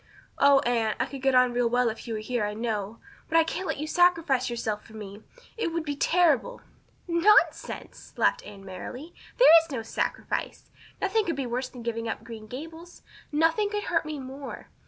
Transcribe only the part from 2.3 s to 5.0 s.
I know. But I can't let you sacrifice yourself so for